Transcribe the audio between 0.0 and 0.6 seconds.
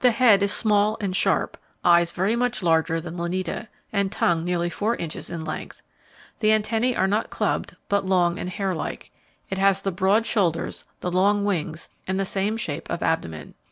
The head is